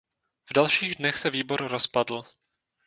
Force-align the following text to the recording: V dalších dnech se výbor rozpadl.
V 0.45 0.53
dalších 0.53 0.95
dnech 0.95 1.17
se 1.17 1.29
výbor 1.29 1.67
rozpadl. 1.67 2.25